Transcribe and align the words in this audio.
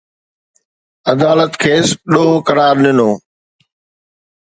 عدالت 1.11 1.51
کيس 1.61 1.87
ڏوهه 2.11 2.35
قرار 2.47 2.75
ڏنو 2.83 3.11